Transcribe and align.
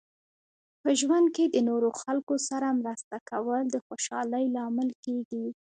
په 0.81 0.89
ژوند 0.99 1.27
کې 1.35 1.45
د 1.49 1.55
نورو 1.69 1.89
خلکو 2.01 2.35
سره 2.49 2.77
مرسته 2.81 3.15
کول 3.29 3.63
د 3.69 3.75
خوشحالۍ 3.85 4.45
لامل 4.55 4.89
کیږي. 5.03 5.45